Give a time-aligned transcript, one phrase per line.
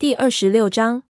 [0.00, 1.02] 第二十六章，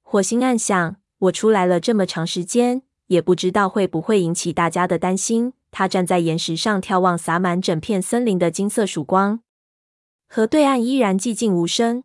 [0.00, 5.54] 火星暗想：我出来了这么长时间，也不知道会不会引起大家的担心。
[5.72, 9.40] 他站在岩石上眺望洒满整片森林的金色曙光，
[10.28, 12.04] 河对岸依然寂静无声。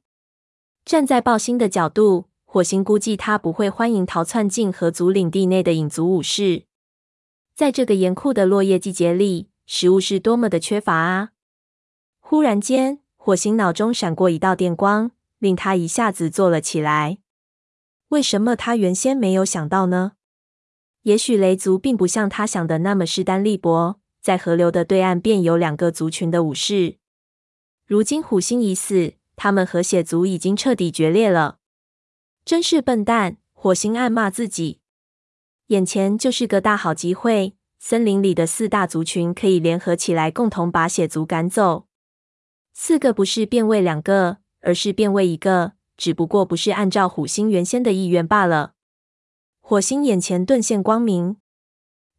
[0.84, 6.64] 站在豹星的角度，火星估计他不会欢迎逃窜进河族领地内的影族武士。
[7.54, 11.30] 在这个严酷的落叶季节里，食物是多么的缺乏啊！
[12.20, 17.18] 忽然间，火星脑中闪过一道电光，令他一下子坐了起来。
[18.10, 20.14] 为什么他原先没有想到呢？
[21.04, 26.98] 也许雷族并不像他想的那么势单力薄，在河流的对岸便有两个族群的武士。
[27.88, 31.60] 如今虎星已死，他们和血族已经彻底决裂了。
[32.44, 33.38] 真是笨蛋！
[33.54, 34.82] 火星暗骂自己。
[35.68, 41.88] 眼前就是个大好机会，森林里的四大族群可以联合起来，共同把血族赶走。
[42.74, 48.74] 四个不是变为两个，而是变为一个，只不过不是按照虎星原先的意愿罢了。
[49.60, 51.38] 火星眼前顿现光明，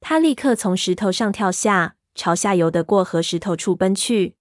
[0.01, 4.37] 他立刻从石头上跳下，朝下游的过河石头处奔去。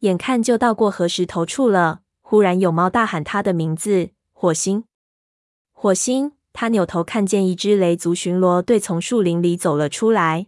[0.00, 4.84] 眼看就到过河石头处了，忽然有猫大喊他的名字：“火星！
[5.72, 10.46] 火星！”他扭头看见一只雷族巡逻队从树林里走了出来。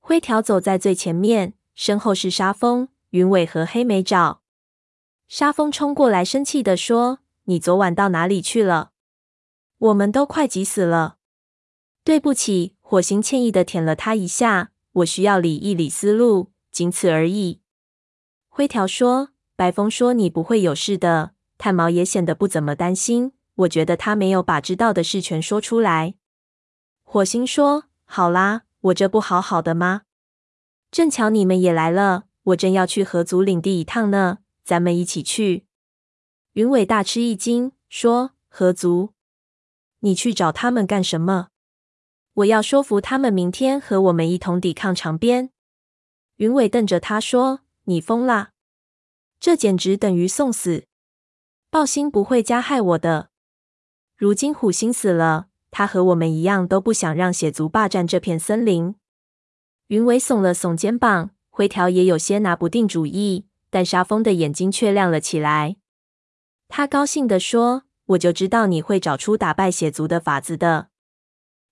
[0.00, 4.39] 灰条走在最前面，身后是沙风、云尾和黑莓爪。
[5.30, 8.90] 沙风冲过来，生气地说：“你昨晚到哪里去了？”
[9.78, 11.18] 我们都快急死了。
[12.02, 14.72] 对不起，火星歉意的舔了他一下。
[14.94, 17.60] 我需要理一理思路，仅此而已。
[18.48, 23.32] 灰条说：“白风说你不会有事的。”炭毛也显得不怎么担心。
[23.54, 26.16] 我觉得他没有把知道的事全说出来。
[27.04, 30.02] 火星说：“好啦，我这不好好的吗？
[30.90, 34.38] 正巧你们也来了，我正要去河族领地一趟呢。
[34.64, 35.66] 咱们一起去。”
[36.54, 39.14] 云伟大吃一惊，说：“何族？”
[40.00, 41.48] 你去找他们干什么？
[42.34, 45.50] 我要说服他们明天和我们一同抵抗长鞭。
[46.36, 48.52] 云伟瞪着他说：“你疯啦！
[49.38, 50.86] 这简直等于送死。
[51.70, 53.30] 暴星不会加害我的。
[54.16, 58.94] 如今虎星死了，他和我们一样都不想让血族霸占这片森林。”
[59.88, 65.76] 云伟耸了耸肩膀，灰条也有些拿不定主意，但沙风的眼睛却亮了起来。
[66.68, 67.84] 他高兴地说。
[68.10, 70.88] 我就知道你会找出打败血族的法子的。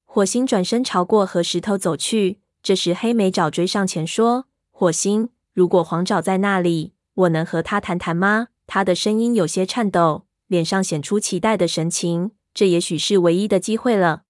[0.05, 12.31] 火星转身朝过河石头走去，这时黑莓爪追上前说：“火星，如果黄爪在那里，我能和他谈谈吗？”他的声音有些颤抖，脸上显出期待的神情。
[12.55, 14.23] 这也许是唯一的机会了。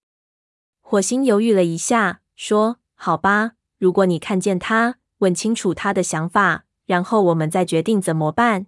[0.81, 8.67] 火星犹豫了一下，说：“好吧，如果你看见他，问清楚他的想法，然后我们再决定怎么办。”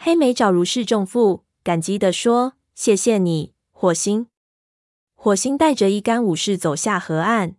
[0.00, 1.44] 黑莓爪如释重负。
[1.62, 4.28] 感激地说：“谢谢你，火星。”
[5.18, 7.56] 火星带着一干武士走下河岸，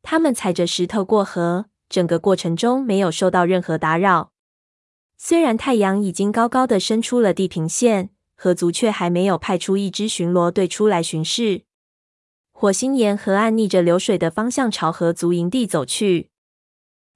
[0.00, 4.32] 他们踩着石头过河，整个过程中没有受到任何打扰。
[5.18, 11.64] 虽然太阳已经高高的升出了地平线，河族却还没有派出一支巡逻队出来巡视。
[12.50, 16.30] 火星沿河岸逆着流水的方向朝河族营地走去。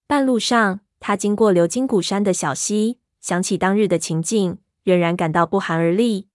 [0.06, 4.58] 半路上，他经过流经古山的小溪，想起当日的情景。
[4.84, 6.26] 仍然感到不寒而栗。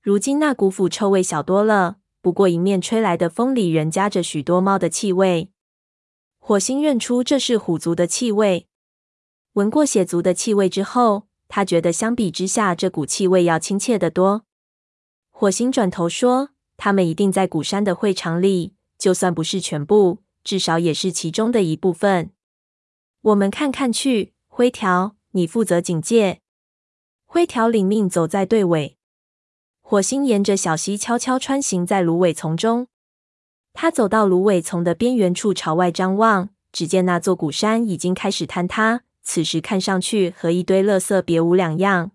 [0.00, 5.50] 如今那股腐臭味小多了，不过迎面吹来的风里仍夹着许多猫的气味。
[6.38, 8.68] 火星认出这是虎族的气味。
[9.54, 14.44] 闻过血族的气味之后，他觉得相比之下，这股气味要亲切得多。
[15.32, 22.30] 火星转头说：“他们一定在古山的会场里，就算不是全部，至少也是其中的一部分。
[23.26, 24.34] 我们看看去。
[24.46, 26.42] 灰条，你负责警戒。”
[27.26, 28.96] 灰条领命走在队尾，
[29.80, 32.86] 火星沿着小溪悄悄穿行在芦苇丛中。
[33.72, 42.12] 他走到芦苇丛的边缘处，朝外张望，只见那座古山已经开始坍塌，此时看上去和一堆垃圾别无两样。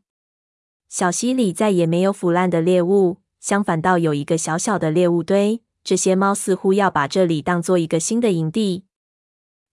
[0.87, 5.61] 小溪里再也没有腐烂的猎物，相反倒有一个小小的猎物堆。
[5.83, 8.85] 这些猫似乎要把这里当做一个新的营地。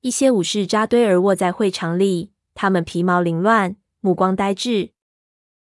[0.00, 4.92] 一些武士扎堆而卧在会场里，他们皮毛凌乱，目光呆滞。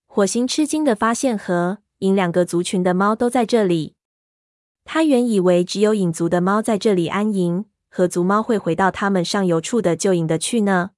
[0.07, 3.95] 火星吃惊的发现，河影两个族群的猫都在这里。
[4.83, 10.91] 他原以为只有影族的猫在这里安营，和族猫会回到他们上游处的旧营的去呢。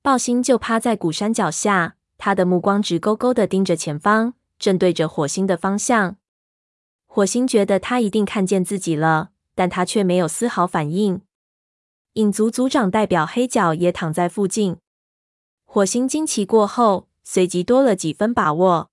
[0.00, 6.16] 豹星就趴在古山脚下，他的目光直勾勾的盯着前方，正对着火星的方向。
[7.06, 11.22] 火星觉得他一定看见自己了，但他却没有丝毫反应。
[12.16, 14.78] 影族族长代表黑角也躺在附近。
[15.66, 18.90] 火星惊奇过后，随即多了几分把握。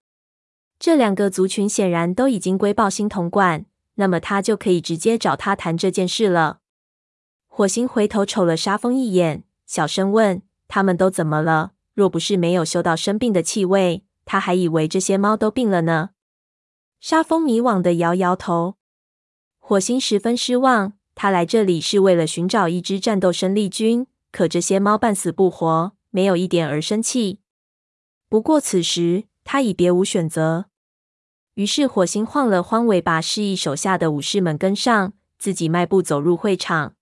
[0.77, 3.65] 这两个族群显然都已经归豹星统管，
[3.95, 6.59] 那么他就可以直接找他谈这件事了。
[7.47, 11.71] 火星回头瞅了沙风一眼，小声问：“他们都怎么了？
[11.93, 16.09] 若不是没有嗅到生病的气味，他还以为这些猫都病了呢。”
[16.99, 18.75] 沙风迷惘的摇摇头。
[19.59, 27.39] 火星十分失望，他来这里是为了寻找一支战斗生力军，可这些猫半死不活，没有一点儿生气。
[28.27, 30.65] 不过此时他已别无选择。
[31.53, 36.95] 于是，火星晃了晃尾巴，示意手下的武士们跟上，自己迈步走入会场。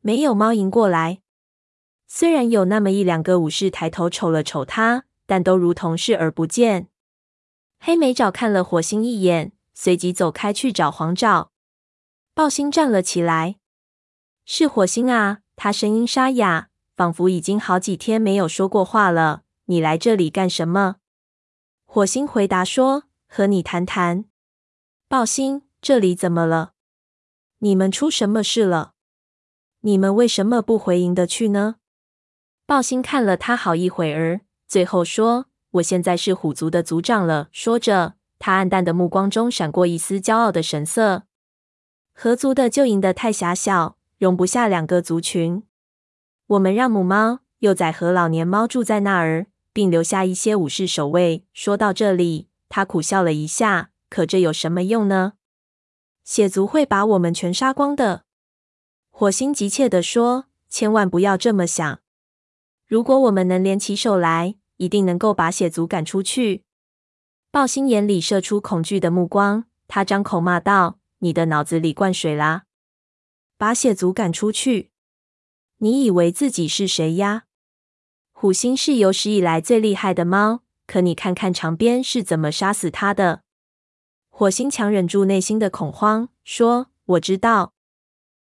[0.00, 1.20] 没有猫迎过来，
[2.08, 6.88] 虽然有那么一两个武士抬头瞅了瞅他，但都如同视而不见。
[7.78, 11.52] 黑莓爪看了火星一眼，随即走开去找黄爪。
[12.40, 13.56] 豹星站了起来
[14.46, 19.42] ：“是火星啊！”他声音沙哑，仿佛已经好几天没有说过话了。
[19.68, 20.96] “你来这里干什么？”
[21.84, 23.02] 火星回答说。
[23.28, 24.24] 和你谈谈，
[25.06, 26.72] 豹星，这里怎么了？
[27.58, 28.94] 你们出什么事了？
[29.80, 31.76] 你们为什么不回营的去呢？
[32.64, 41.24] 豹星看了他好一会儿，最后说：“我现在是虎族的族长了。”说着，他暗淡的目光中闪过一丝骄傲的神色。
[42.22, 45.62] 合族的旧营的太狭小，容不下两个族群。
[46.48, 51.46] 我们让母猫、幼崽和老年猫住在那儿，并留下一些武士守卫。
[51.54, 52.50] 说到这里。
[52.68, 55.32] 他苦笑了一下，可这有什么用呢？
[56.22, 58.24] 血族会把我们全杀光的。
[59.08, 62.00] 火星急切地说：“千万不要这么想。
[62.86, 66.64] 如果我们能联起手来，一定能够把血族赶出去。”
[67.50, 72.64] 豹星眼里射出恐惧的目光，他张口骂道：“你的脑子里灌水啦！
[73.56, 74.90] 把血族赶出去？
[75.78, 77.44] 你以为自己是谁呀？
[78.32, 83.44] 虎星是有史以来最厉害的猫。”可你看看长鞭是怎么杀死他的？
[84.28, 87.74] 火星强忍住内心的恐慌，说：“我知道。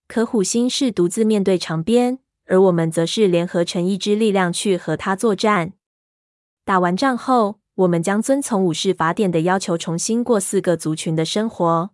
[0.08, 5.74] 可虎星是独自面对长鞭，而我们则是联合成一支力量去和他作战。
[6.64, 11.90] 打完仗后，我们将遵从武士法典的要求，重新过四个族群的生活。”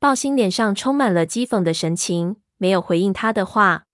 [0.00, 3.84] 豹星脸上充满了讥讽的神情，没有回应他的话。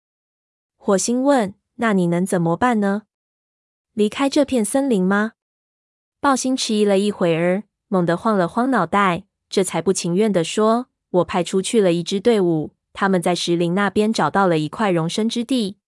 [0.76, 3.02] 火星问：“那你能怎么办呢？
[3.92, 5.32] 离开这片森林吗？”
[6.22, 15.78] 豹星迟疑了一会儿，猛地晃了晃脑袋，这才不情愿地说：“我派出去了一支队伍，他们在石林那边找到了一块容身之地。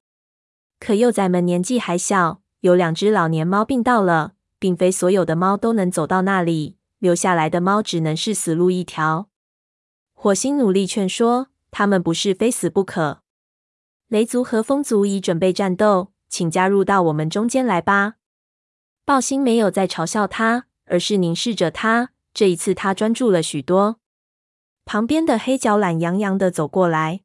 [0.81, 9.28] 可幼崽们年纪还小，有两只老年猫病倒了，并非所有的猫都能走到那里，留下来的猫只能是死路一条。”
[10.21, 13.23] 火星努力劝说：“他们不是非死不可。
[14.09, 18.15] 雷族和风族已准备战斗，请加入到我们中间来吧。”
[19.07, 22.11] 豹星没有再嘲笑他，而是凝视着他。
[22.35, 24.01] 这一次，他专注了许多。
[24.85, 27.21] 旁边的黑角懒洋洋地走过来。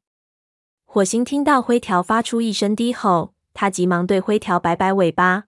[0.84, 5.46] 火星听到灰条发出一声低吼，他急忙对灰条摆摆尾巴。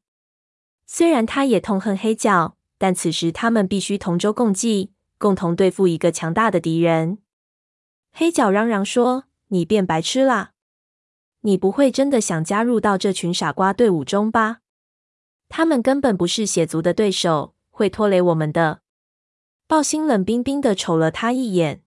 [0.85, 7.19] 虽然他也痛恨黑角，但此时他们必须同舟共济，共同对付一个强大的敌人。
[8.19, 10.53] 黑角嚷嚷说：“你变白痴啦！
[11.43, 14.61] 你不会真的想加入到这群傻瓜队伍中吧？”
[15.51, 18.81] 他们根本不是血族的对手，会拖累我们的。
[19.67, 21.83] 暴星冷冰冰的瞅了他一眼。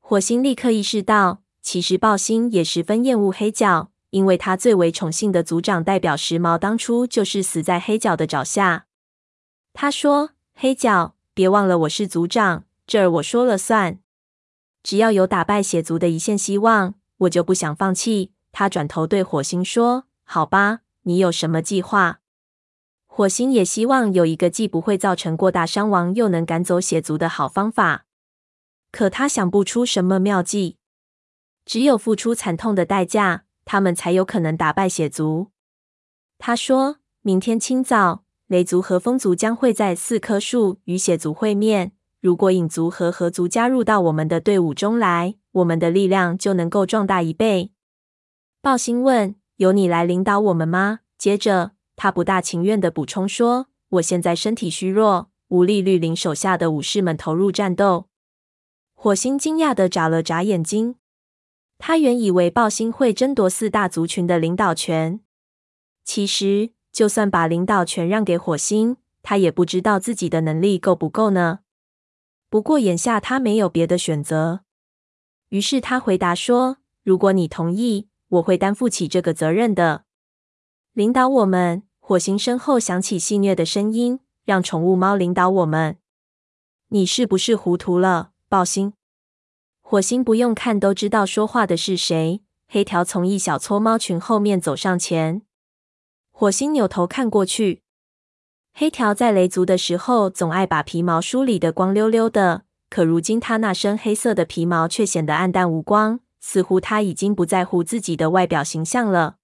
[0.00, 8.86] 火星立刻意识到，其实暴星也十分厌恶黑角，因为他最为宠幸的族长代表时髦当初就是死在黑角的爪下。
[9.74, 13.98] 他说：“黑角，别忘了我是族长，这儿我说了算。
[14.82, 22.20] 只要有打败血族的一线希望，我就不想放弃。”他转头对火星说：“好吧，你有什么计划？”
[23.06, 28.06] 火星也希望有一个既不会造成过大伤亡，又能赶走血族的好方法，
[28.90, 30.76] 可他想不出什么妙计。
[31.64, 35.48] 只有付出惨痛的代价，他们才有可能打败血族。
[36.38, 41.92] 他说：“明天清早，雷族和风族将会在四棵树与血族会面。
[42.22, 47.72] 如果影族和河族加入到我们的队伍中来，我们的力量就能够壮大一倍。”
[48.62, 51.72] 豹星问：“由你来领导我们吗？”接着。
[51.94, 58.06] 他不大情愿地补充说：“我现在身体虚弱，无力率领手下的武士们投入战斗。”
[58.94, 60.94] 火星惊讶地眨了眨眼睛。
[61.78, 65.20] 他原以为豹星会争夺四大族群的领导权。
[66.04, 71.60] 其实，就算把领导权让给火星，他也不知道自己的能力够不够呢。
[72.52, 74.60] 不过眼下他没有别的选择，
[75.48, 80.04] 于是他回答说：“如果你同意，我会担负起这个责任的。”
[80.92, 85.96] 领导我们，火星身后响起戏谑的声音，让宠物猫领导我们。
[86.88, 88.92] 你是不是糊涂了，爆星？
[89.80, 92.42] 火星不用看都知道说话的是谁。
[92.68, 95.40] 黑条从一小撮猫群后面走上前，
[96.30, 97.81] 火星扭头看过去。
[98.74, 109.36] 黑条在雷族的时候总爱把皮毛梳理得光溜溜的，可如今他那身黑色的皮毛却显得黯淡无光，似乎他已经不在乎自己的外表形象了。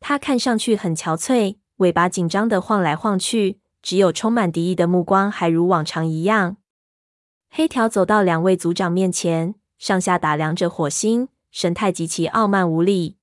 [0.00, 6.56] 他看上去很憔悴，尾巴紧张的晃来晃去，只有充满敌意的目光还如往常一样。
[7.50, 11.28] 黑条走到两位族长面前，上下打量着火星。
[11.50, 13.16] 神态极其傲慢无礼。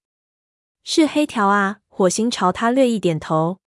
[0.84, 1.82] 是黑条啊！
[1.88, 3.60] 火星朝他略一点头。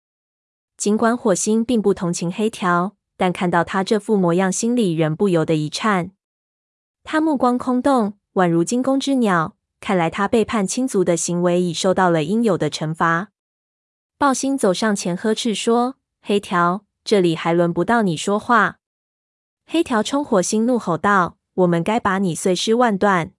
[0.76, 6.10] 尽管火星并不同情黑条，但看到他这副模样，心里仍不由得一颤。
[7.02, 9.56] 他目光空洞，宛如惊弓之鸟。
[9.78, 13.28] 看来他背叛亲族的行为已受到了应有的惩罚。
[14.18, 18.78] 暴星走上前呵斥说：“黑条，这里还轮不到你说话。”
[19.66, 23.32] 黑条冲火星怒吼道：“我们该把你碎尸万段！”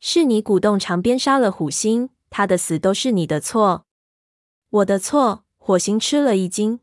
[0.00, 3.86] 是你鼓动长鞭杀了虎星，他的死都是你的错。
[4.70, 5.44] 我的错？
[5.64, 6.80] 火星吃了一惊，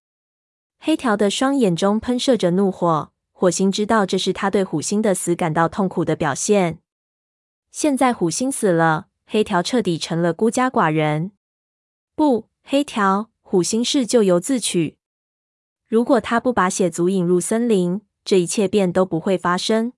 [0.80, 3.12] 黑条的双眼中喷射着怒火。
[3.34, 6.80] 火星知道这是他对虎星的死感到痛苦的表现。
[7.72, 11.34] 现在虎星死了，黑条彻底成了孤家寡人。
[12.16, 14.98] 不，黑条，虎星是咎由自取。
[15.86, 19.92] 如果他不把血族引入森林，这一切便都不会发生。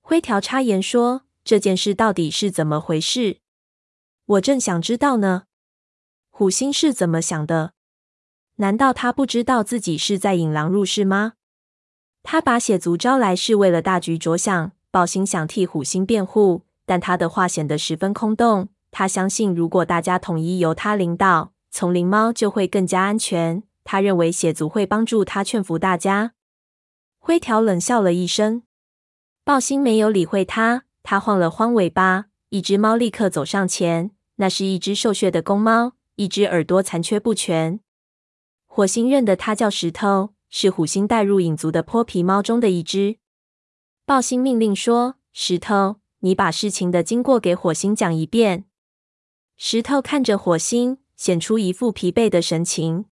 [0.00, 1.26] 灰条插言说。
[1.42, 3.40] 这件事到底是怎么回事？
[4.24, 5.44] 我正想知道呢。
[6.28, 7.72] 虎星是怎么想的？
[8.60, 11.32] 难道他不知道自己是在引狼入室吗？
[12.22, 14.72] 他把血族招来是为了大局着想。
[14.90, 18.68] 爆星想替虎星辩护，但他的话显得十分空洞。
[18.90, 23.62] 他相信，如果大家统一由他领导，丛林猫就会更加安全。
[23.84, 26.32] 他认为血族会帮助他劝服大家。
[27.18, 28.64] 灰条冷笑了一声，
[29.42, 30.82] 暴星没有理会他。
[31.02, 34.10] 他晃了晃尾巴，一只猫立刻走上前。
[34.36, 37.80] 那是一只瘦削的公猫，一只耳朵残缺不全。
[38.80, 43.18] 火星认得它叫石头，是虎星带入影族的泼皮猫中的一只。
[44.06, 48.64] 爆星命令说：“石头，你把事情的经过给火星讲一遍。”
[49.58, 53.04] 石头看着火星，显出一副疲惫的神情。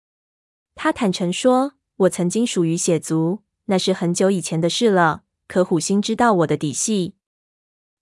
[0.77, 1.73] 他坦诚说
[2.07, 5.23] ：“我曾经属于血族，那是很久以前的事了。
[5.49, 7.17] 可虎星知道我的底细。”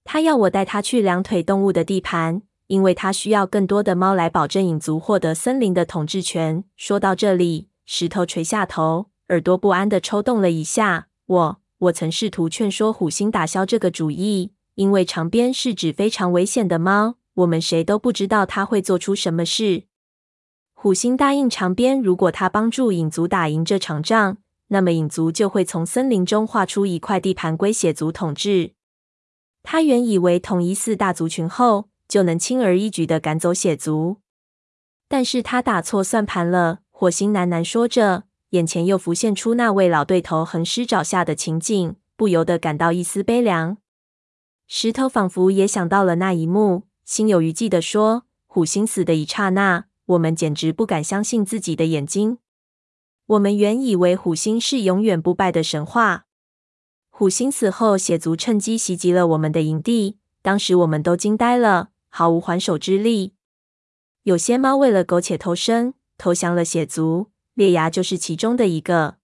[0.04, 6.64] 他要我带他去两腿动物的地盘，因为他需要更多的猫来保证影族获得森林的统治权。
[6.76, 11.09] 说到这里，石头垂下头，耳朵不安地抽动了一下。
[11.26, 19.85] 我我曾试图劝说虎星打消这个主意，因为长鞭是指非常危险的猫，我们谁都不知道他会做出什么事。
[20.73, 28.73] 虎星答应长鞭，如果他帮助影族打赢这场仗，那么影族就会从森林中划出一块地盘归血族统治。
[29.62, 34.18] 他原以为统一四大族群后，就能轻而易举的赶走血族，
[35.08, 36.80] 但是他打错算盘了。
[36.90, 43.78] 火星喃喃说着，眼前又浮现出那位老对头横尸沼下的情景，不由得感到一丝悲凉。
[44.66, 52.38] 石头仿佛也想到了那一幕，心有余悸地说：“虎星死的一刹那，我们简直不敢相信自己的眼睛。
[53.26, 56.26] 我们原以为虎星是永远不败的神话。”
[57.11, 60.18] 虎星死后，血族趁机袭击了我们的营地。
[60.42, 63.33] 当时我们都惊呆了，毫无还手之力。
[64.23, 69.16] 有些猫为了苟且偷生，投降了血族，烈牙就是其中的一个。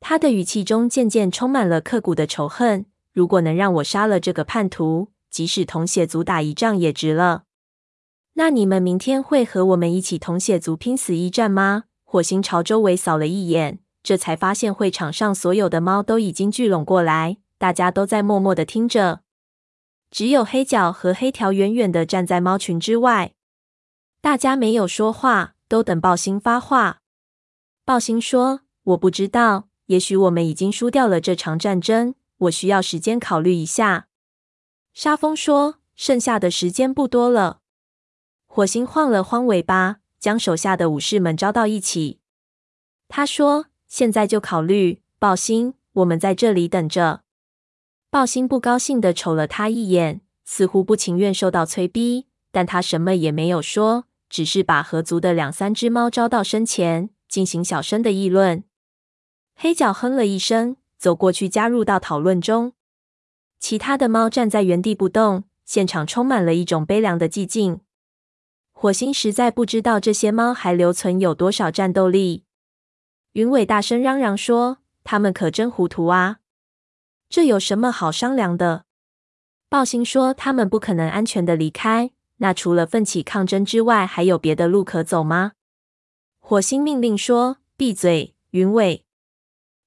[0.00, 2.86] 他的语气中渐渐充满了刻骨的仇恨。
[3.12, 7.42] 如果能让我杀了这个叛徒，即使同血族打一仗也值了。
[8.32, 11.84] 那你们明天会和我们一起同血族拼死一战吗？
[12.04, 13.80] 火星朝周围扫了一眼。
[14.02, 19.20] 这才发现会场上所有的猫都已经聚拢过来，大家都在默默的听着。
[20.10, 23.34] 只有黑角和黑条远远的站在猫群之外。
[24.20, 27.00] 大家没有说话，都等爆星发话。
[27.84, 32.14] 爆星说：“我不知道，也许我们已经输掉了这场战争。
[32.38, 34.08] 我需要时间考虑一下。”
[34.92, 37.60] 沙风说：“剩下的时间不多了。”
[38.46, 42.20] 火星晃了晃尾巴，将手下的武士们招到一起。
[43.08, 43.66] 他说。
[43.90, 47.24] 现在就考虑，爆星，我们在这里等着。
[48.12, 58.64] 豹星不高兴地瞅了他一眼，似乎不情愿受到催逼，但他什么也没有说，只是把合族的两三只猫招到身前，进行小声的议论。
[59.54, 62.72] 黑角哼了一声，走过去加入到讨论中。
[63.60, 67.78] 其他的猫站在原地不动，现场充满了一种悲凉的寂静。
[68.72, 72.42] 火星实在不知道这些猫还留存有多少战斗力。
[73.34, 76.39] 云尾大声嚷嚷说：“他们可真糊涂啊！
[77.30, 78.86] 这有什么好商量的？
[79.68, 82.10] 暴星说：“他们不可能安全的离开。
[82.38, 85.52] 那除了奋起抗争之外，还有别的路可走吗？”
[86.40, 89.04] 火星命令说：“闭嘴，云尾。”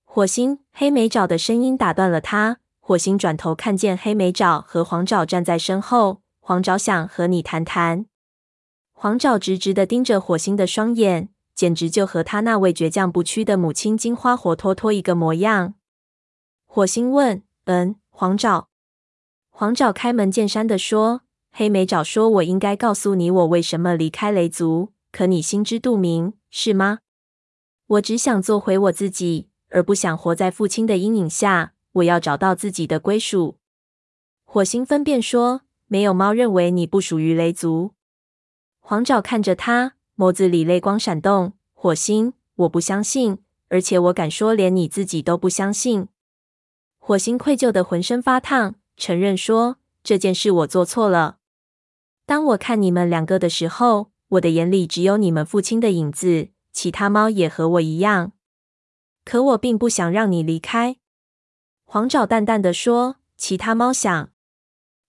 [0.05, 2.59] 火星黑莓爪的声音打断了他。
[2.79, 6.21] 火星转头看见黑莓爪和黄爪站在身后。
[6.39, 8.05] 黄爪想和你谈谈。
[8.93, 15.75] 黄爪直直的盯着火星的双眼，简直就和他那位倔强不屈的母亲金花活脱脱一个模样。
[16.75, 18.67] 火星问：“嗯，黄爪？”
[19.53, 21.21] 黄爪开门见山的说
[21.53, 27.01] ：“黑莓爪说，我应该告诉你我为什么离开雷族，可你心知肚明，是吗？
[27.85, 31.73] 我只想做回我自己，而不想活在父亲的阴影下。
[31.91, 33.59] 我要找到自己的归属。”
[34.43, 35.61] 火星分辨说。
[35.85, 37.91] 没有猫认为你不属于雷族。
[38.79, 41.53] 黄爪看着他，眸子里泪光闪动。
[41.73, 43.37] 火星，我不相信，
[43.69, 46.07] 而且我敢说，连你自己都不相信。
[47.05, 51.39] 火星愧疚的浑身发烫，承认说，这件事我做错了。
[52.25, 58.31] 当我看你们两个的时候，我的眼里只有你们父亲的影子，其他猫也和我一样。
[59.25, 60.95] 可我并不想让你离开。
[61.83, 64.29] 黄爪淡淡的说，其他猫想。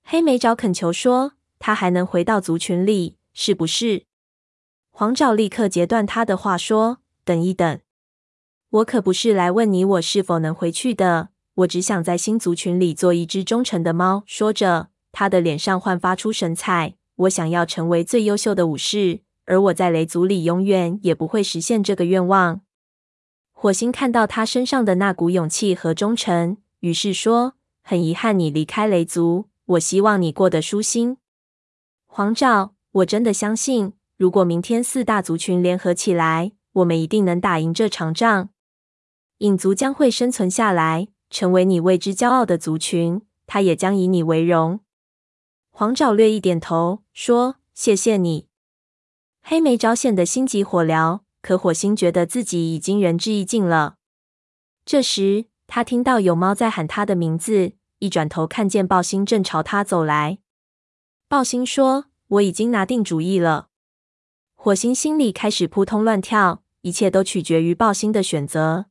[0.03, 4.07] 黑莓爪恳求说：“他还能回到族群里，是不是？”
[4.91, 7.79] 黄爪立刻截断他的话，说：“等一等，
[8.71, 11.29] 我可不是来问你我是否能回去的。
[11.55, 16.95] 我只想在新族群里做一只忠诚的猫。”说着，他的脸上焕发出神采。
[17.17, 22.63] 我想要成为最优秀的武士，而我在雷族里永远也不会实现这个愿望。
[23.53, 31.17] 火星看到他身上的那股勇气和忠诚，于是说：“很遗憾，你离开雷族。”我希望你过得舒心，
[32.05, 32.75] 黄爪。
[32.93, 38.51] 我真的相信，如果明天四大族群联合起来，我们一定能打赢这场仗。
[39.39, 44.79] 影族将会生存下来，成为你为之骄傲的族群，他也将以你为荣。
[45.73, 48.47] 黄爪略一点头，说：“谢谢你。”
[49.43, 53.97] 黑莓爪显得心急火燎，可火星觉得自己已经仁至义尽了。
[54.87, 57.73] 这时，他听到有猫在喊他的名字。
[57.99, 60.39] 一转头，看见豹星正朝他走来。
[61.27, 63.71] 豹星说：“我已经拿定主意了。”
[64.55, 68.87] 火星心里开始扑通乱跳，一切都取决于豹星的选择。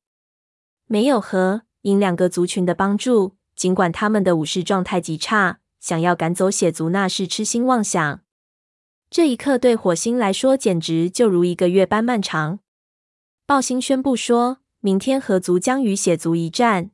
[0.87, 8.21] 没有和因两个族群的帮助，尽管他们的武士状态极差，想要赶走血族那是痴心妄想。
[9.09, 12.59] 这一刻对火星来说，简直就如一个月般漫长。
[13.45, 16.89] 暴星宣布说：“明天河族将与血族一战。”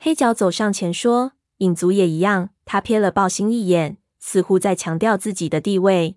[0.00, 6.16] 黑角走上前说：“影族也一样。”他瞥了暴星一眼，似乎在强调自己的地位。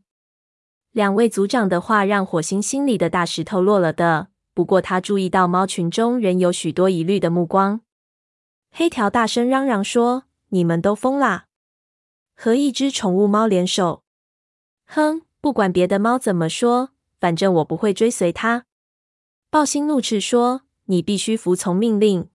[0.91, 4.30] 两位族长的话让火星心里的大石头落了的。
[4.61, 7.81] 不过他注意到猫群中仍有许多疑虑的目光。
[8.69, 11.47] 黑条大声嚷嚷说：“你们都疯啦！
[12.35, 14.03] 和一只宠物猫联手？
[14.85, 18.65] 哼，不管别的猫怎么说，反正我不会追随他。”
[19.49, 22.29] 豹星怒斥说：“你必须服从命令。”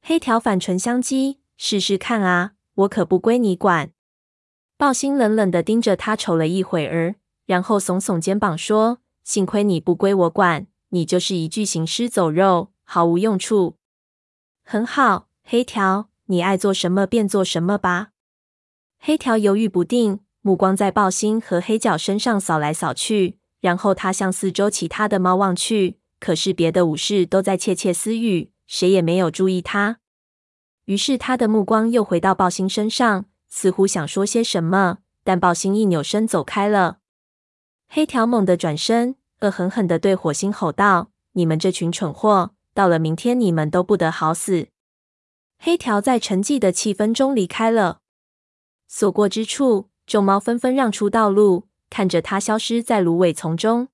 [0.00, 3.90] 黑条反唇相讥：“试试看啊，我可不归你管。”
[4.78, 13.76] 豹星冷冷的盯着他瞅了一会儿，然后耸耸肩膀说：“幸亏你不归我管，你就是一具行尸走肉，毫无用处。”
[14.62, 18.10] 很好，黑条，你爱做什么便做什么吧。
[18.98, 28.52] 黑条犹豫不定，目光在豹星和黑角身上扫来扫去，然后他向四周其他的猫望去，可是别的武士都在窃窃私语。
[28.66, 29.98] 谁也没有注意他，
[30.84, 36.98] 于是他的目光又回到豹星身上，似乎想说些什么，但豹星一扭身走开了。
[37.88, 44.68] 黑条猛地转身，恶狠狠地对火星吼道：“你们这群蠢货，到了明天你们都不得好死！”
[45.58, 48.00] 黑条在沉寂的气氛中离开了。
[48.88, 53.88] 所过之处，众猫纷纷让出道路，看着他消失在芦苇丛中。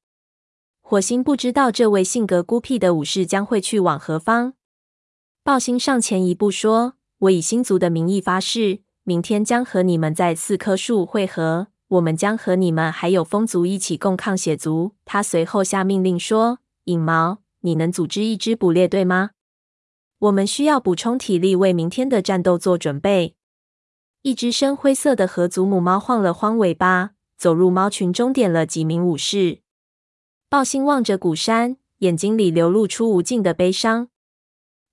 [0.80, 4.54] 火星不知道这位性格孤僻的武士将会去往何方。
[5.42, 11.68] 暴星上前一步说：“我以星族的名义发誓，明天将和你们在四棵树会合。
[11.88, 19.30] 我们将和你们还有风族一起共抗血族。”他随后下命令说：“影毛，你能组织一支捕猎队吗？
[20.18, 23.34] 我们需要补充体力，为明天的战斗做准备。”
[24.22, 29.60] 一只深灰色的河族母猫晃了晃尾巴，走入猫群中，点了几名武士。
[30.48, 34.08] 暴星望着鼓山，眼睛里流露出无尽的悲伤。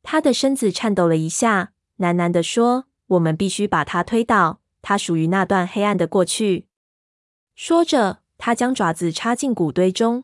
[0.04, 6.68] 他的身子颤抖了一下，喃喃地说：“我们必须把他推倒，他属于那段黑暗的过去。”
[7.56, 10.24] 说着，他将爪子插进骨堆中。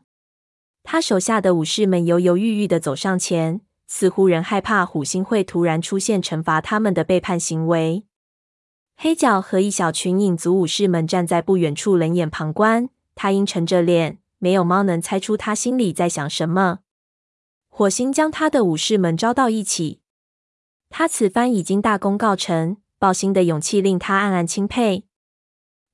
[0.82, 8.04] 他手下的武士们犹犹豫豫地走上前，似乎仍害怕虎星会突然出现，惩罚他们的背叛行为。
[8.96, 16.80] 黑角和一小群影族武士们站在不远处冷眼旁观，他阴沉着脸，没有猫能猜出他心里在想什么。
[17.68, 20.00] 火星将他的武士们招到一起，
[20.88, 25.04] 他此番已经大功告成，爆星的勇气令他暗暗钦佩。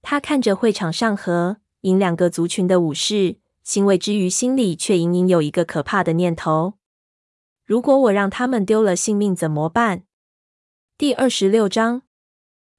[0.08, 6.74] 他看着会场上和影两个族群的武士，欣慰之余，心里却隐隐有一个可怕的念头：
[7.64, 10.04] 如果我让他们丢了性命，怎么办？
[10.96, 12.02] 第二十六章。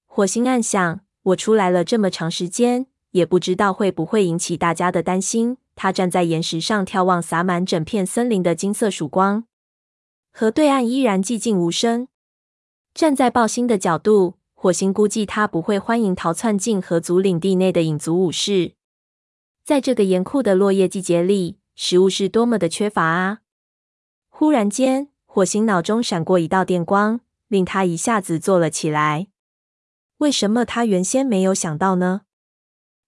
[0.06, 9.44] 火星暗想：“我出来了这么长时间，也不知道会不会引起大家的担心。”他站在岩石上眺望洒满整片森林的金色曙光，
[10.32, 12.08] 河对岸依然寂静无声。
[12.94, 18.74] 站在爆星的角度，火星估计他不会欢迎逃窜进河族领地内的影族武士。
[19.64, 23.42] 在这个严酷的落叶季节里，食物是多么的缺乏啊！
[24.30, 29.28] 忽然间，火星脑中闪过一道电光，令他一下子坐了起来。
[30.18, 32.22] 为什么他原先没有想到呢？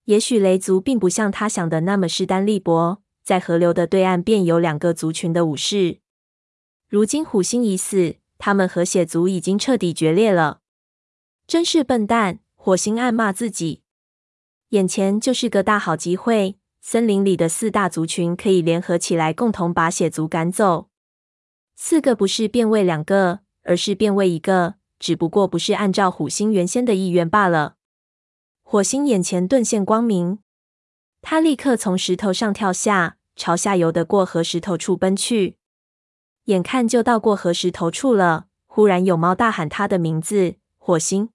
[0.04, 5.98] 也许雷族并不像他想的那么势单力薄，在河流的对岸便有两个族群的武士。
[6.88, 10.59] 如今虎星已死，他们和血族已经彻底决裂了。
[11.50, 12.38] 真是笨蛋！
[12.54, 13.82] 火星暗骂自己。
[14.68, 20.90] 眼前就是个大好机会，森林里的四大族群可以联合起来，共同把血族赶走。
[21.74, 24.76] 四个不是变为两个，而是变为一个。
[25.00, 27.74] 只不过不是按照火星原先的意愿罢了。
[28.62, 30.38] 火星眼前顿现光明，
[31.20, 35.56] 他立刻从石头上跳下，朝下游的过河石头处奔去。
[36.44, 41.30] 眼看就到过河石头处了，忽然有猫大喊他的名字：“火星！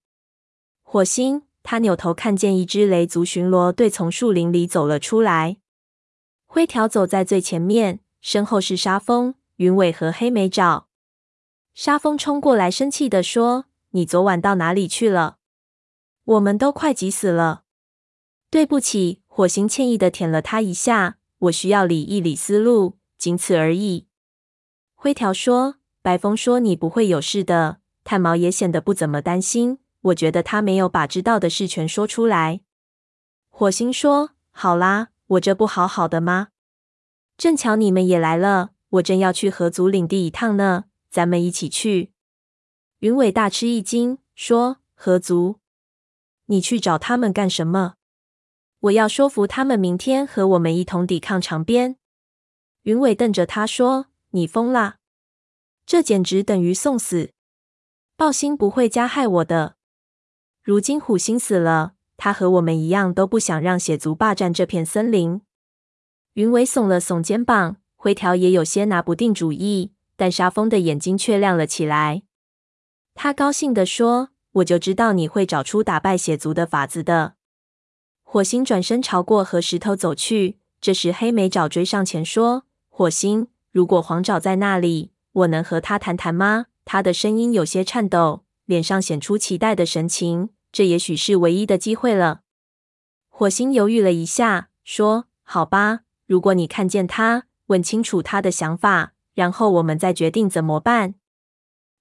[0.95, 5.57] 火星！”他扭头看见一只雷族巡逻队从树林里走了出来。
[6.45, 10.87] 灰条走在最前面，身后是沙风、云尾和黑莓爪。
[11.73, 15.39] 沙风冲过来，生气地说：“你昨晚到哪里去了？
[16.23, 17.63] 我们都快急死了。”
[18.49, 21.17] 对不起，火星歉意地舔了他一下。
[21.39, 24.07] 我需要理一理思路，仅此而已。
[24.93, 29.79] 灰条说：“白风说你不会有事的。”炭毛也显得不怎么担心。
[30.05, 32.61] 我觉得他没有把知道的事全说出来。
[33.49, 36.49] 火星说：“好啦，我这不好好的吗？
[37.37, 42.11] 正巧你们也来了，我正要去河族领地一趟呢。”咱们一起去。
[42.99, 45.59] 云伟大吃一惊，说：“河族？
[46.47, 47.93] 你去找他们干什么？”
[48.81, 51.95] 我要说服他们明天和我们一同抵抗长鞭。
[52.83, 54.97] 云伟瞪着他说：“你疯啦！
[55.85, 57.31] 这简直等于送死。
[58.17, 59.74] 暴星不会加害我的。
[60.65, 65.41] 如今虎星死了，他和我们一样都不想让血族霸占这片森林。”
[66.33, 69.91] 云伟耸了耸肩膀，灰条也有些拿不定主意。
[70.17, 72.23] 但沙风的眼睛却亮了起来。
[73.13, 77.35] 他高兴地说：“我就知道你会找出打败血族的法子的。”
[78.23, 80.57] 火星转身朝过河石头走去。
[80.81, 90.49] 这时，黑莓爪追上前说：“火星，如果黄爪在那里，我能和他谈谈吗？”他的声音有些颤抖，脸上显出期待的神情。
[90.75, 92.41] 这也许是唯一的机会了。
[93.29, 101.15] 火星犹豫了一下，说：“好吧，如果你看见他，问清楚他的想法。”然后我们再决定怎么办。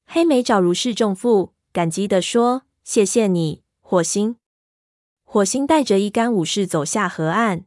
[0.06, 4.38] 黑莓爪如释重负，感激地说：“谢谢你，火星。”
[5.22, 7.66] 火星带着一干武士走下河岸，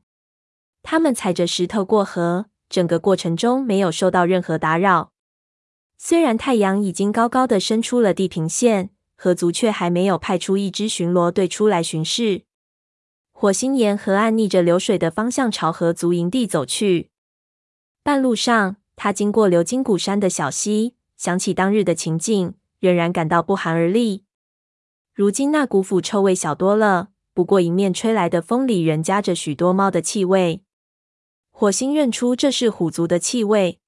[0.84, 5.14] 他们踩着石头过河，整个过程中没有受到任何打扰。
[5.98, 12.44] 虽然太阳已经高高的升出了地平线，河族却还没有派出一支巡逻队出来巡视。
[13.34, 17.10] 火星沿河岸逆着流水的方向朝河族营地走去，
[18.02, 18.78] 半路上。
[19.00, 24.24] 他经过流经鼓山的小溪，想起当日的情景，仍然感到不寒而栗。
[25.14, 30.64] 如今那股腐臭味小多了，不过迎面吹来的风里仍夹着许多猫的气味。
[31.52, 33.80] 火星认出这是虎族的气味，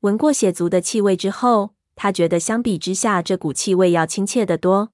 [0.00, 4.92] 闻过血族的气味之后，他觉得相比之下，这股气味要亲切得多。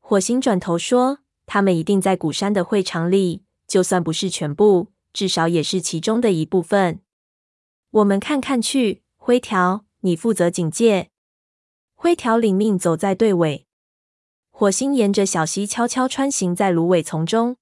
[0.00, 7.00] 火星转头说：“他们一定在古山的会场里，就算不是全部，至少也是其中的一部分。”
[7.90, 11.10] 我们看看去，灰条，你负责警戒。
[11.94, 13.66] 灰条领命，走在队尾。
[14.50, 17.56] 火星沿着小溪悄悄穿行在芦苇丛中。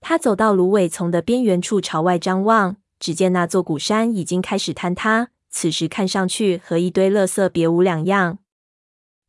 [0.00, 8.38] 他走到芦苇丛的边缘处，朝外张望，只见那座古山已经开始坍塌，此时看上去和一堆垃圾别无两样。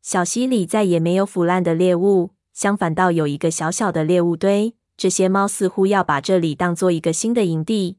[0.02, 4.76] 小溪里再也没有腐烂的猎物，相反倒有一个小小的猎物堆。
[4.96, 7.98] 这些猫似乎要把这里当做一个新的营地。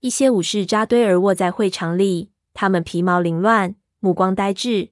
[0.00, 4.90] 一些武士扎堆而卧在会场里，他们皮毛凌乱，目光呆滞。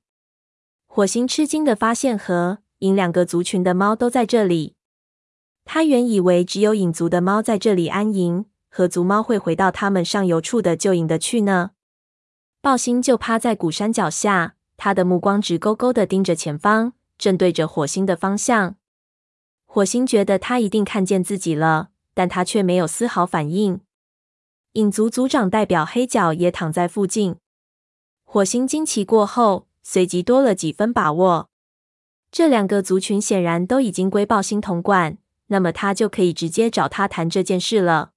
[0.87, 4.75] 火星吃惊地发现和影两个族群的猫都在这里。
[5.65, 11.71] 他原以为只有影族的猫在这里安营，和族猫会回到他们上游处的旧营的去呢。
[12.65, 18.77] 豹星就趴在古山脚下，他的目光直勾勾的盯着前方，正对着火星的方向。
[19.67, 23.83] 火星觉得他一定看见自己了，但他却没有丝毫反应。
[24.73, 27.37] 影族族长代表黑角也躺在附近。
[28.25, 31.51] 火星惊奇过后，随即多了几分把握。
[32.33, 35.19] 这两个族群显然都已经归豹星统管。
[35.49, 38.13] 那么他就可以直接找他谈这件事了。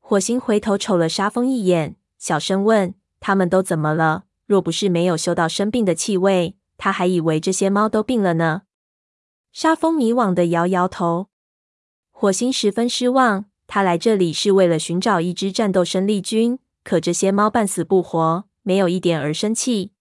[0.00, 2.94] 火星回头瞅了沙风一眼，小声问
[3.26, 4.24] ：“他们都怎么了？
[4.44, 8.64] 若不是没有嗅到生病的气味，他还以为这些猫都病了呢。”
[9.50, 11.28] 沙风迷惘地摇摇头。
[12.10, 19.92] 火星十分失望，他来这里是为了寻找一只战斗生力军，可这些猫半死不活，没有一点儿生气。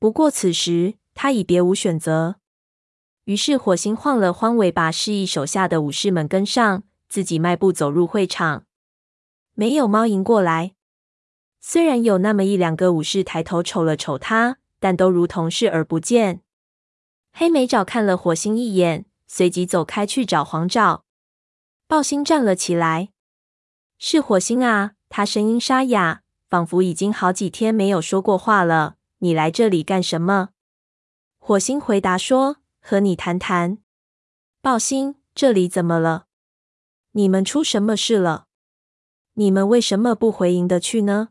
[0.00, 2.40] 不过此时他已别无选择。
[3.26, 8.64] 于是，火星晃了晃尾巴，示意手下的武士们跟上，自己迈步走入会场。
[9.54, 10.74] 没有猫迎过来，
[11.62, 16.42] 虽然有那么一两个武士抬头瞅了瞅他，但都如同视而不见。
[17.32, 21.04] 黑莓爪看了火星一眼，随即走开去找黄爪。
[21.86, 23.10] 暴星站了起来
[23.96, 28.96] ：“是火星啊！”他声音沙哑，仿佛已经好几天没有说过话了。
[29.20, 30.50] “你来这里干什么？”
[31.38, 32.56] 火星回答说。
[32.84, 33.78] 和你谈谈，
[34.60, 36.26] 暴星，这里怎么了？
[37.12, 38.46] 你们出什么事了？
[39.34, 41.28] 你们为什么不回营的去呢？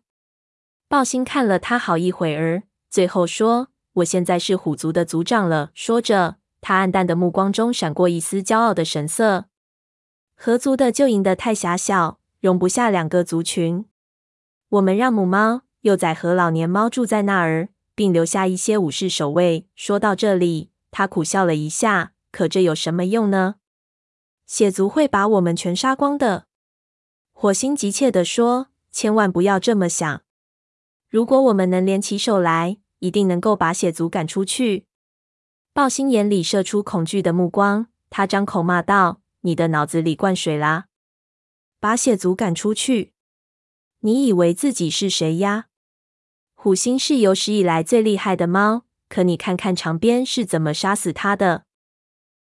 [0.92, 3.70] 豹星看了他好一会儿，最后说
[4.04, 9.46] ：“我现在是虎族的族长了。”说着，他暗淡的目光中闪过一丝骄傲的神色。
[10.36, 13.86] 合族的旧营的太狭小，容不下两个族群。
[14.68, 19.70] 我们让母猫、幼崽和老年猫住在那儿，并留下一些武士守卫。
[19.74, 20.72] 说到这里。
[20.92, 23.56] 他苦笑了一下，可这有什么用呢？
[24.46, 26.48] 血族会把我们全杀光的。
[27.32, 30.24] 火星急切地说：“千万不要这么想。
[31.12, 34.86] 如果我们能联起手来，一定能够把血族赶出去。”
[35.74, 40.86] 豹星眼里射出恐惧的目光，他张口骂道：“你的脑子里灌水啦！
[41.82, 43.13] 把血族赶出去？
[44.00, 45.65] 你以为自己是谁呀？
[46.56, 51.65] 虎星是有史以来最厉害的猫。”可你看看长鞭是怎么杀死他的？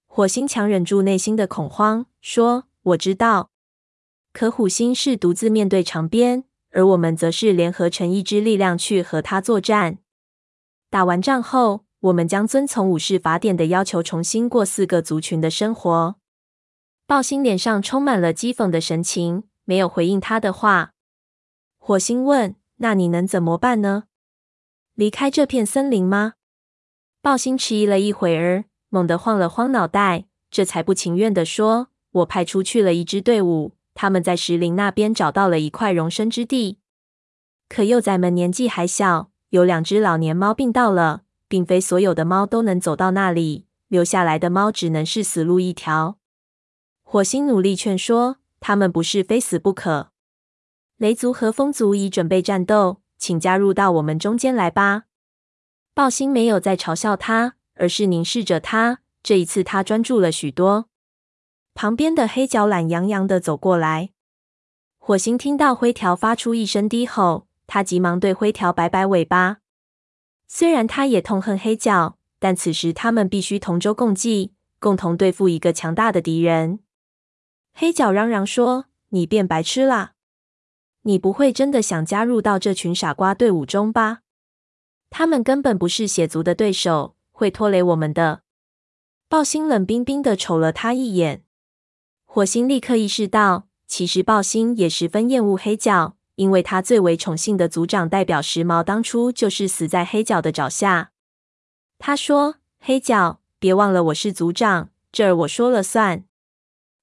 [0.08, 3.52] 火星强忍住内心的恐慌，说：“我知道。
[4.32, 6.42] 可虎星是独自面对长鞭，
[6.76, 9.96] 而我们则是联合成一支力量去和他作战。
[10.90, 16.16] 打完仗后，我们将遵从武士法典的要求，重新过四个族群的生活。”
[17.08, 20.92] 暴星脸上充满了讥讽的神情，没有回应他的话。
[21.78, 24.04] 火星问：“那你能怎么办呢？
[24.94, 26.34] 离开这片森林吗？”
[27.22, 36.78] 暴星迟疑了一会儿，猛地晃了晃脑袋，这才不情愿地说：“我派出去了一支队伍，他们在石林那边找到了一块容身之地。
[37.68, 46.18] 可幼崽们年纪还小，有两只老年猫病倒了，并非所有的猫都能走到那里，留下来的猫只能是死路一条。”
[47.02, 50.10] 火星努力劝说：“他们不是非死不可。
[50.98, 55.04] 雷族和风族已准备战斗，请加入到我们中间来吧。”
[55.94, 59.00] 暴星没有再嘲笑他，而是凝视着他。
[59.22, 60.88] 这一次，他专注了许多。
[61.76, 64.08] 旁边的黑角懒洋洋地走过来。
[64.96, 69.58] 火星听到灰条发出一声低吼，他急忙对灰条摆摆尾巴。
[70.46, 76.78] 虽然他也痛恨黑角，但此时他们必须同舟共济，共同对付一个强大的敌人。
[77.74, 80.14] 黑角嚷嚷说：“你变白痴啦！
[81.02, 84.20] 你不会真的想加入到这群傻瓜队伍中吧？”
[85.10, 88.40] 他们根本不是血族的对手，会拖累我们的。
[89.28, 91.42] 暴星冷冰冰的瞅了他一眼。
[92.36, 101.12] 火星立刻意识到，其实豹星也十分厌恶黑角，因为他最为宠幸的族长代表时髦当初就是死在黑角的爪下。
[101.98, 106.24] 他说：“黑角，别忘了我是族长，这儿我说了算。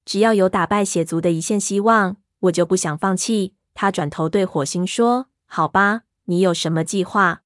[0.05, 7.41] 只要有打败血族的一线希望，我就不想放弃。”他转头对火星说：“好吧，你有什么计划？”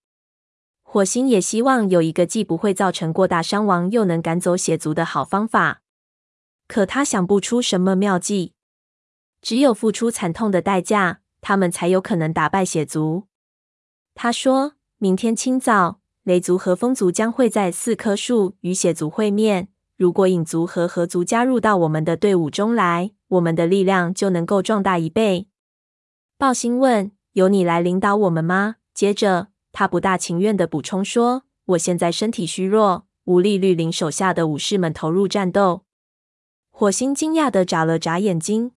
[0.84, 5.80] 火星也希望有一个既不会造成过大伤亡，又能赶走血族的好方法，
[6.68, 8.54] 可他想不出什么妙计。
[9.42, 13.24] 只有付出惨痛的代价，他们才有可能打败血族。
[14.16, 19.70] 他说：“明天清早，雷族和风族将会在四棵树与血族会面。
[19.96, 25.48] 如果影族和河族加入到我们的队伍中来，我们的力量就能够壮大一倍。”
[26.38, 29.48] 豹星问：“由你来领导我们吗？”接着。
[29.72, 35.84] 他不大情愿地补充说：“我现在身体虚弱，无力率领手下的武士们投入战斗。”
[36.80, 38.74] 火星惊讶的眨了眨眼睛。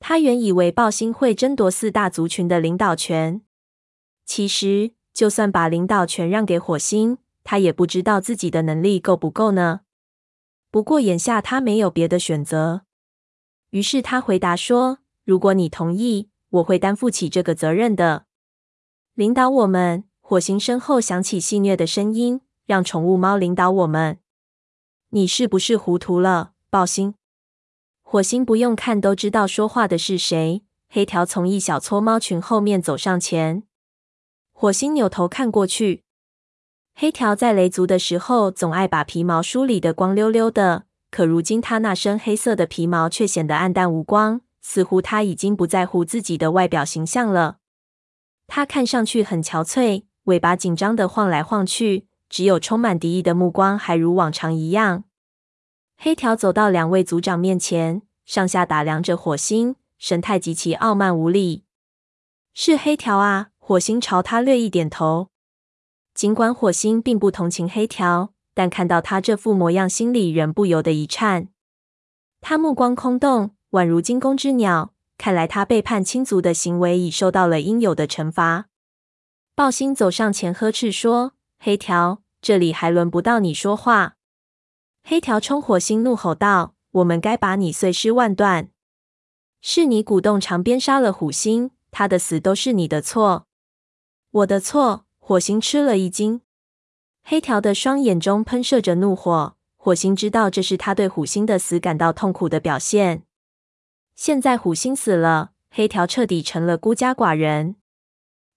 [0.00, 3.42] 他原以为豹星会争夺四大族群的领导权。
[4.24, 9.82] 其实，就算把领导权让给火星，他也不知道自己的能力够不够呢。
[10.72, 12.82] 不过眼下他没有别的选择，
[13.70, 18.26] 于是他回答说：“如果你同意，我会担负起这个责任的。”
[19.14, 20.02] 领导我们。
[20.20, 24.18] 火星身后响起戏谑的声音：“让宠物猫领导我们？
[25.10, 27.12] 你是不是糊涂了，豹星？”
[28.00, 30.62] 火星不用看都知道说话的是谁。
[30.88, 33.62] 黑条从一小撮猫群后面走上前，
[34.52, 36.02] 火星扭头看过去。
[36.94, 47.58] 黑条在雷族的时候总爱把皮毛梳理得光溜溜的，可如今他那身黑色的皮毛却显得黯淡无光，似乎他已经不在乎自己的外表形象了。
[48.46, 55.04] 他看上去很憔悴，尾巴紧张的晃来晃去，只有充满敌意的目光还如往常一样。
[56.04, 61.62] 黑条走到两位族长面前，上下打量着火星，神态极其傲慢无礼。
[62.52, 63.50] 是黑条啊！
[63.56, 65.28] 火星朝他略一点头。
[66.12, 71.50] 尽管火星并不同情黑条，但看到他这副模样，心里仍不由得一颤。
[72.40, 74.92] 他目光空洞，宛如惊弓之鸟。
[75.16, 78.66] 看来他背叛亲族的行为已受到了应有的惩罚。
[79.54, 84.16] 暴星走上前呵斥说：“黑条，这里还轮不到你说话。”
[85.04, 88.70] 黑条冲火星怒吼道：“我们该把你碎尸万段！
[89.60, 93.46] 是你鼓动长鞭杀了虎星，他的死都是你的错。”
[94.30, 95.04] 我的错！
[95.18, 96.40] 火星吃了一惊。
[97.22, 99.56] 黑条的双眼中喷射着怒火。
[99.76, 103.24] 火星知道这是他对虎星的死感到痛苦的表现。
[104.14, 107.74] 现在虎星死了，黑条彻底成了孤家寡人。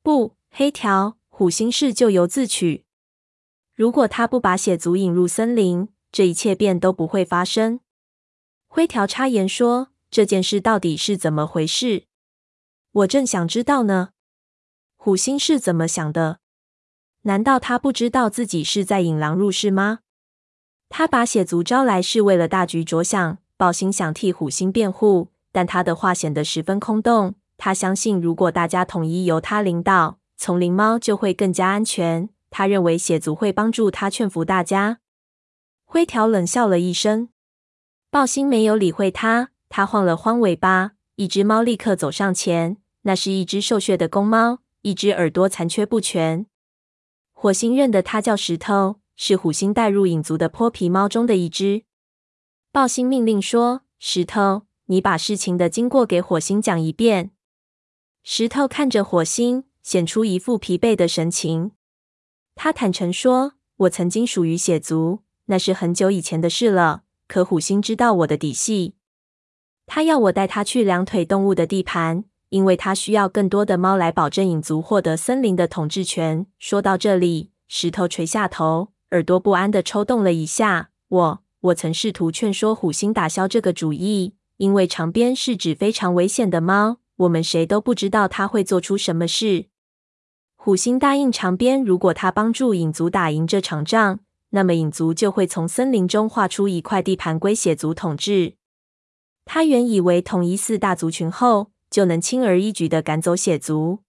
[0.04, 2.86] 不，黑条，虎星是咎由自取。
[3.74, 7.82] 如果他不把血族引入森林，这一切便都不会发生。
[8.68, 12.06] 灰条插言说：“这件事到底是怎么回事？
[12.94, 14.12] 我正想知道呢。
[14.96, 16.40] 虎星是怎么想的？
[17.24, 20.00] 难道他不知道自己是在引狼入室吗？
[20.88, 23.38] 他把血族招来是为了大局着想。
[23.58, 27.36] 豹星想替虎星辩护，但他的话显得十分空洞。
[27.58, 32.30] 他相信，如果大家统一由他领导，丛林猫就会更加安全。
[32.50, 35.00] 他认为血族会帮助他劝服大家。
[35.86, 37.30] 灰条冷笑了一声，
[38.10, 39.52] 豹星没有理会他。
[39.70, 42.78] 他晃了晃尾巴，一只猫立刻走上前。
[43.02, 46.48] 那是一只瘦削的公猫，一只耳朵残缺不全。
[47.34, 51.84] 火星认得它叫石头，是虎星带入影族的泼皮猫中的一只。
[52.72, 57.32] 豹星命令说：“石头，你把事情的经过给火星讲一遍。”
[58.24, 61.72] 石头看着火星，显出一副疲惫的神情。
[62.56, 67.04] 他坦诚说：“我曾经属于血族。”那是很久以前的事了。
[67.28, 68.94] 可虎星知道我的底细，
[69.88, 76.46] 他要我带他去两腿动物的地盘，因为他需要更多的猫来保证影族获得森林的统治权。
[76.60, 80.92] 说到这里，石头垂下头，耳朵不安地抽动了一下。
[81.08, 89.66] 我我曾试图劝说虎星打消这个主意，因为长鞭是指非常危险的猫，我们谁都不知道它会做出什么事。
[90.56, 94.20] 虎星答应长鞭，如果他帮助影族打赢这场仗。
[94.56, 98.56] 那么影族就会从森林中划出一块地盘归血族统治。
[99.44, 104.00] 他原以为统一四大族群后就能轻而易举地赶走血族，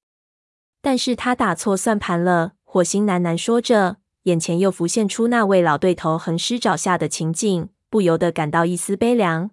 [0.80, 2.52] 但是他打错算盘了。
[2.62, 9.50] 火星喃喃说着，眼前又浮现出那位老对头横尸沼下的情景，不由得感到一丝悲凉。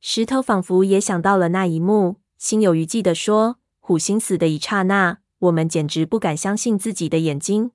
[0.00, 7.72] 石头仿佛也想到了那一幕，心有余悸地说：“虎星死的一刹那，我们简直不敢相信自己的眼睛。”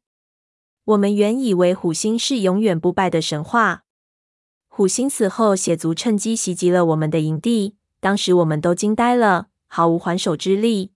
[0.85, 3.83] 我们原以为虎星是永远不败的神话。
[4.67, 10.91] 虎星死后，血族趁机袭击了我们的营地，当时我们都惊呆了，毫无还手之力。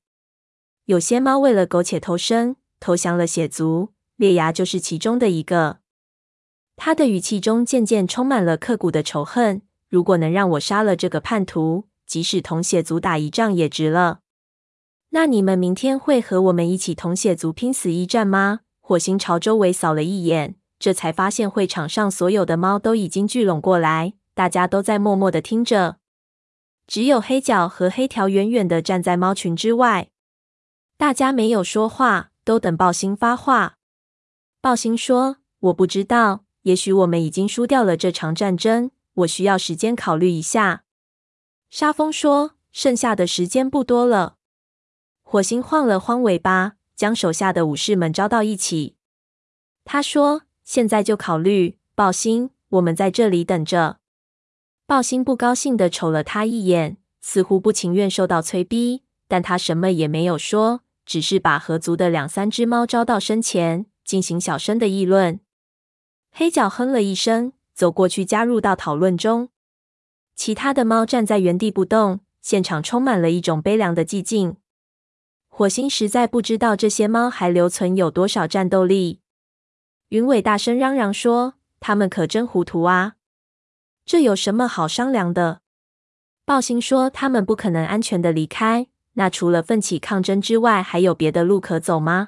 [0.86, 5.79] 有些猫为了苟且偷生，投降了血族，烈牙就是其中的一个。
[6.75, 9.61] 他的语气中渐渐充满了刻骨的仇恨。
[9.88, 14.19] 如果能让我杀了这个叛徒，即使同血族打一仗也值了。
[15.11, 18.61] 那你们明天会和我们一起同血族拼死一战吗？
[18.88, 25.97] 火星朝周围扫了一眼，这才发现会场上所有的猫都已经聚拢过来，大家都在默默的听着。
[26.86, 30.09] 只有黑角和黑条远远的站在猫群之外。
[30.97, 33.77] 大家没有说话，都等暴星发话。
[34.61, 38.91] 暴星说：“我不知道，也许我们已经输掉了这场战争。
[39.15, 40.83] 我需要时间考虑一下。”
[41.71, 44.36] 沙风说：“剩下的时间不多了。”
[45.25, 46.73] 火星晃了晃尾巴。
[46.95, 48.95] 将手下的武士们招到一起。
[49.83, 53.99] 他说：“现在就考虑，鲍星，我们在这里等着。”
[54.87, 65.39] 鲍星不高兴地瞅了他一眼，似乎不情愿受到催逼，但他什么也没有说，只是把合族的两三只猫招到身前，进行小声的议论。
[66.31, 69.49] 黑角哼了一声，走过去加入到讨论中。
[70.35, 74.57] 其他的猫站在原地不动，现场充满了一种悲凉的寂静。
[75.58, 79.22] 火星实在不知道这些猫还留存有多少战斗力。
[80.10, 83.14] 云尾大声嚷嚷说：“他们可真糊涂啊！
[84.06, 85.62] 这有什么好商量的？”
[86.43, 88.88] 暴星说：“他们不可能安全的离开。
[89.14, 92.28] 那除了奋起抗争之外，还有别的路可走吗？”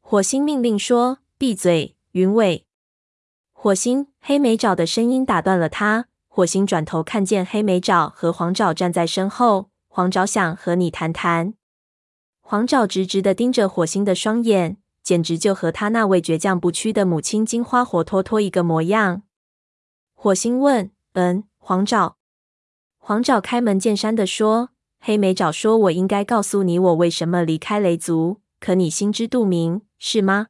[0.00, 2.64] 火星命令说：“闭嘴，云尾！”
[3.52, 6.06] 火星黑莓爪的声音打断了他。
[6.26, 9.68] 火星转头看见黑莓爪和黄爪站在身后。
[9.88, 11.52] 黄爪想和你谈谈。
[12.50, 19.22] 黄爪直直的盯着火星的双眼，简直就和他那位倔强不屈的母亲金花活脱脱一个模样。
[20.14, 22.16] 火星问：“嗯，黄爪？”
[22.98, 30.48] 黄爪开门见山的说：“黑莓爪说，我应该告诉你我为什么离开雷族，可你心知肚明，是吗？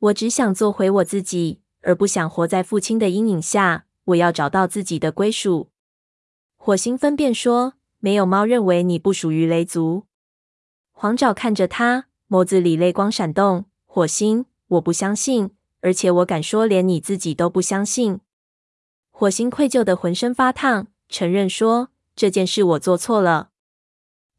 [0.00, 3.84] 我只想做回我自己，而不想活在父亲的阴影下。
[4.06, 5.68] 我要找到自己的归属。”
[6.58, 10.06] 火星分辨说：“没有猫认为你不属于雷族。”
[10.96, 13.66] 黄爪看着他，眸子里泪光闪动。
[13.84, 18.20] 火星，我不相信，而且我敢说，连你自己都不相信。
[19.10, 23.50] 火星愧疚的浑身发烫，承认说：“这件事我做错了。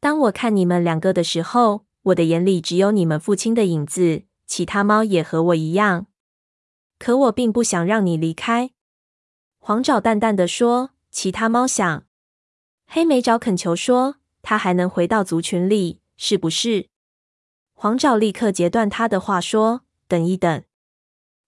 [0.00, 6.06] 当我看你们两个的时候，我的眼里只有你们父亲的影子，其他猫也和我一样。
[6.98, 8.70] 可我并不想让你离开。”
[9.60, 12.04] 黄爪淡淡的说：“其他猫想。”
[12.88, 16.88] 黑莓爪恳求说：“他还能回到族群里。”是不是？
[17.74, 20.62] 黄爪立刻截断他的话，说：“等一等，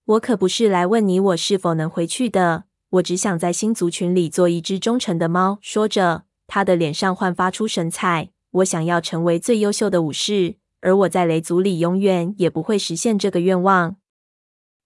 [0.05, 2.65] 我可不是来问你我是否能回去的。
[2.91, 8.31] 我只想在新族群里做一只忠诚的猫。”说着，他的脸上焕发出神采。
[8.51, 13.97] 我想要成为最优秀的武士，而我在雷族里永远也不会实现这个愿望。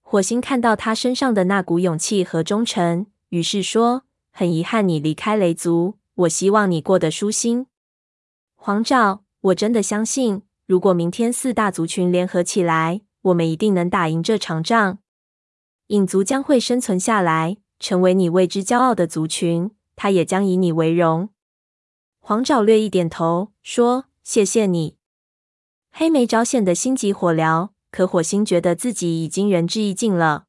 [0.00, 7.66] 火星看到他身上的那股勇气和忠诚，于是说：“很遗憾你离开雷族，我希望你过得舒心。”
[8.54, 9.24] 黄爪。
[9.42, 15.00] 我真的相信，如果明天四大族群联合起来，我们一定能打赢这场仗。
[15.88, 21.30] 影族将会生存下来，成为你为之骄傲的族群，他也将以你为荣。
[22.20, 24.96] 黄爪略一点头，说：“谢谢你。”
[25.90, 30.44] 黑莓爪显得心急火燎，可火星觉得自己已经仁至义尽了。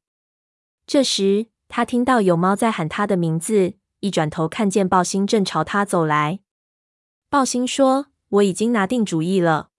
[0.86, 6.38] 这时，他听到有猫在喊他的名字，一转头看见豹星正朝他走来。
[7.28, 8.13] 豹星说。
[8.34, 9.70] 我已经拿定主意了。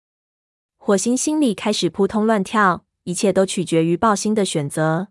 [0.78, 5.10] 火星心里开始扑通乱跳，一切都取决于暴星的选择。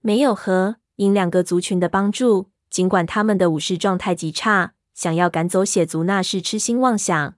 [0.00, 7.34] 没有和赢两个族群的帮助，尽管他们的武士状态极差，想要赶走血族那是痴心妄想。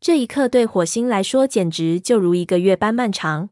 [0.00, 3.50] 这一刻对火星来说简直就如一个月般漫长。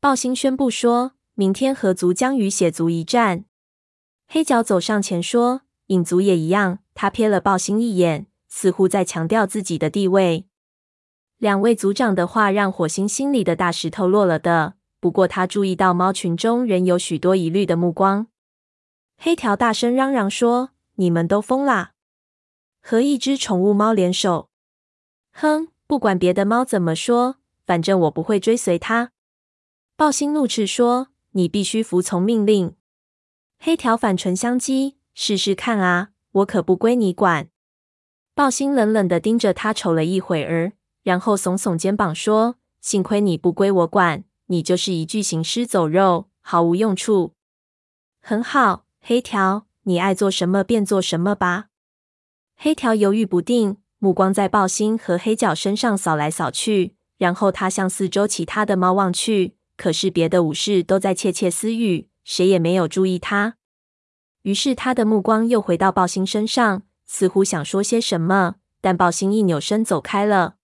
[0.00, 3.46] 暴星宣布说：“明天合族将与血族一战。”
[4.28, 8.26] 黑角走上前说：“影族也一样。”他瞥了暴星一眼。
[8.56, 10.46] 似乎在强调自己的地位。
[11.36, 14.76] 两位族长的话让火星心里的大石头落了的。
[14.98, 18.28] 不过他注意到猫群中仍有许多疑虑的目光。
[19.18, 21.92] 黑条大声嚷嚷说：“你们都疯啦！
[22.80, 24.48] 和一只宠物猫联手？
[25.32, 27.36] 哼，不管别的猫怎么说，
[27.66, 29.12] 反正我不会追随他。”
[29.98, 32.74] 暴星怒斥说：“你必须服从命令。”
[33.60, 37.50] 黑条反唇相讥：“试试看啊，我可不归你管。”
[38.36, 47.32] 豹星冷冷的盯着他瞅了一会儿，然后耸耸肩膀说：“幸亏你不归我管，你就是一具行尸走肉，毫无用处。”
[48.20, 51.68] 很好，黑条，你爱做什么便做什么吧。
[52.58, 63.56] 黑条犹豫不定，目光在豹星和黑角身上扫来扫去，然后他向四周其他的猫望去，可是别的武士都在窃窃私语，谁也没有注意他。
[64.42, 66.82] 于是他的目光又回到豹星身上。
[67.18, 70.56] 似乎想说些什么，但暴星一扭身走开了。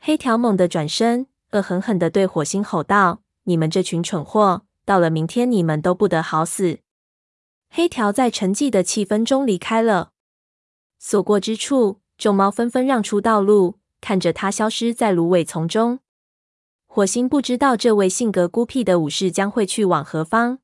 [0.00, 6.80] 黑条猛地转身，恶狠狠地对火星吼道：“你们这群蠢货，到了明天你们都不得好死！”
[7.70, 10.10] 黑条在沉寂的气氛中离开了。
[10.98, 16.00] 所过之处，众猫纷纷让出道路，看着他消失在芦苇丛中。
[16.88, 20.58] 火星不知道这位性格孤僻的武士将会去往何方。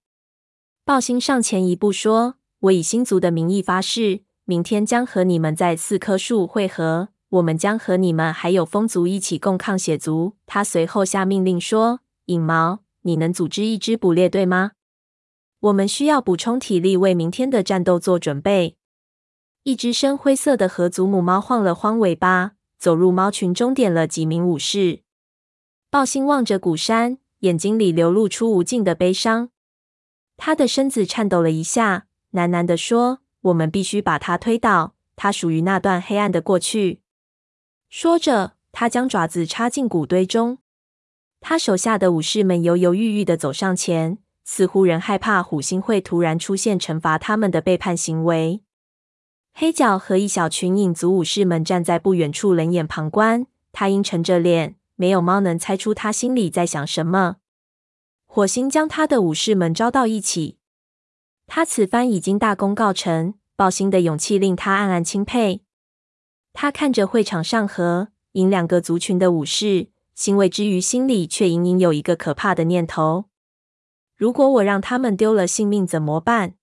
[0.84, 14.72] 暴星上前一步说：“我以星族的名义发誓。”明天将和你们在四棵树会合，我们将和你们还有风族一起共抗血族。”他随后下命令说：“影毛，你能组织一支捕猎队吗？
[15.59, 18.76] 我们需要补充体力，为明天的战斗做准备。”
[19.64, 25.01] 一只深灰色的河族母猫晃了晃尾巴，走入猫群中，点了几名武士。
[25.90, 29.51] 暴星望着鼓山，眼睛里流露出无尽的悲伤。
[30.36, 34.94] 他的身子颤抖了一下，喃喃地说：“我们必须把他推倒。
[35.16, 37.01] 他属于那段黑暗的过去。”
[37.88, 40.59] 说着，他将爪子插进谷堆中。
[41.40, 48.62] 他手下的武士们犹犹豫豫地走上前，似乎仍害怕虎星会突然出现，惩罚他们的背叛行为。
[49.55, 53.47] 黑角和一小群影族武士们站在不远处，冷眼旁观。
[53.72, 57.36] 他阴沉着脸，没有猫能猜出他心里在想什么。
[58.26, 60.59] 火星将他的武士们招到一起，
[61.47, 63.34] 他此番已经大功告成。
[63.59, 65.62] 暴星的勇气令他暗暗钦佩。
[66.53, 73.30] 他看着会场上和影两个族群的武士，欣慰之余，心里却隐隐有一个可怕的念头：
[74.14, 76.57] 如果我让他们丢了性命，怎么办？